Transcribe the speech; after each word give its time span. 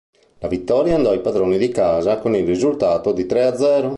La 0.39 0.47
vittoria 0.47 0.95
andò 0.95 1.11
ai 1.11 1.21
padroni 1.21 1.59
di 1.59 1.69
casa 1.69 2.17
con 2.17 2.35
il 2.35 2.43
risultato 2.43 3.11
di 3.11 3.27
tre 3.27 3.43
a 3.43 3.55
zero. 3.55 3.89